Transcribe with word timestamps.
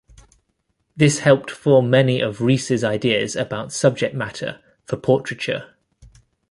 This 0.97 1.19
helped 1.19 1.51
form 1.51 1.91
many 1.91 2.21
of 2.21 2.41
Reiss' 2.41 2.83
ideas 2.83 3.35
about 3.35 3.71
subject 3.71 4.15
matter 4.15 4.59
for 4.83 4.97
portraiture. 4.97 5.75